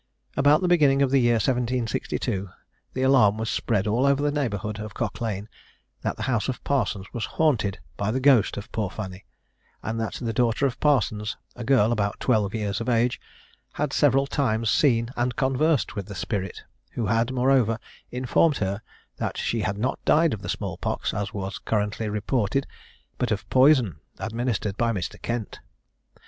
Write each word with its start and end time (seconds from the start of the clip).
About 0.35 0.61
the 0.61 0.67
beginning 0.67 1.03
of 1.03 1.11
the 1.11 1.19
year 1.19 1.35
1762, 1.35 2.49
the 2.93 3.03
alarm 3.03 3.37
was 3.37 3.51
spread 3.51 3.85
over 3.85 3.97
all 4.09 4.15
the 4.15 4.31
neighbourhood 4.31 4.79
of 4.79 4.95
Cock 4.95 5.21
Lane, 5.21 5.47
that 6.01 6.17
the 6.17 6.23
house 6.23 6.49
of 6.49 6.63
Parsons 6.63 7.13
was 7.13 7.25
haunted 7.37 7.77
by 7.97 8.09
the 8.09 8.19
ghost 8.19 8.57
of 8.57 8.71
poor 8.71 8.89
Fanny, 8.89 9.25
and 9.83 9.99
that 10.01 10.15
the 10.15 10.33
daughter 10.33 10.65
of 10.65 10.79
Parsons, 10.79 11.37
a 11.55 11.63
girl 11.63 11.91
about 11.91 12.19
twelve 12.19 12.55
years 12.55 12.81
of 12.81 12.89
age, 12.89 13.21
had 13.73 13.93
several 13.93 14.25
times 14.25 14.71
seen 14.71 15.11
and 15.15 15.35
conversed 15.35 15.95
with 15.95 16.07
the 16.07 16.15
spirit, 16.15 16.63
who 16.93 17.05
had, 17.05 17.31
moreover, 17.31 17.77
informed 18.09 18.57
her, 18.57 18.81
that 19.17 19.37
she 19.37 19.61
had 19.61 19.77
not 19.77 20.03
died 20.03 20.33
of 20.33 20.41
the 20.41 20.49
small 20.49 20.79
pox, 20.79 21.13
as 21.13 21.31
was 21.31 21.59
currently 21.59 22.09
reported, 22.09 22.65
but 23.19 23.29
of 23.29 23.47
poison, 23.51 23.97
administered 24.19 24.75
by 24.77 24.91
Mr. 24.91 25.21
Kent. 25.21 25.59